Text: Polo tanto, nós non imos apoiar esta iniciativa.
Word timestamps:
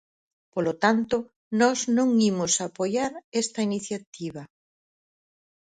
Polo 0.53 0.73
tanto, 0.83 1.17
nós 1.59 1.79
non 1.97 2.09
imos 2.31 2.53
apoiar 2.67 3.11
esta 3.41 3.59
iniciativa. 3.69 4.43